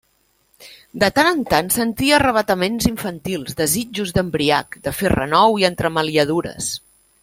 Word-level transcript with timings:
De 1.03 1.09
tant 1.17 1.27
en 1.35 1.43
tant 1.51 1.69
sentia 1.75 2.17
arravataments 2.17 2.89
infantils: 2.93 3.55
desitjos 3.63 4.17
d'embriac, 4.19 4.83
de 4.89 4.99
fer 5.03 5.17
renou 5.19 5.63
i 5.65 5.73
entremaliadures. 5.75 6.77